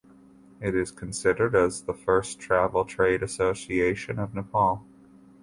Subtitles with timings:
[0.59, 4.83] It is considered as the first travel trade association of Nepal.